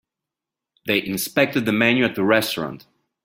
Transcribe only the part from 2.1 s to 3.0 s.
the restaurant.